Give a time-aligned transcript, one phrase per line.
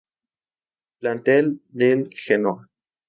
[0.99, 2.67] Plantel del Genoa